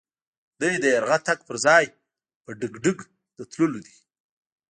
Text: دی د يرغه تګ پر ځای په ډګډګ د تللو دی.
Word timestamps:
دی 0.59 0.73
د 0.79 0.85
يرغه 0.95 1.17
تګ 1.27 1.39
پر 1.47 1.55
ځای 1.65 1.85
په 2.43 2.51
ډګډګ 2.59 2.99
د 3.37 3.39
تللو 3.51 3.79
دی. 3.85 3.95